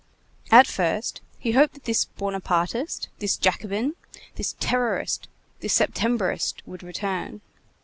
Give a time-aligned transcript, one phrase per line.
[0.49, 3.93] At first, he hoped that this Buonapartist, this Jacobin,
[4.33, 5.27] this terrorist,
[5.59, 7.41] this Septembrist, would return.